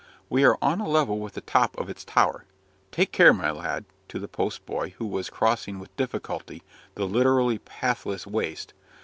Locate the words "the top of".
1.33-1.87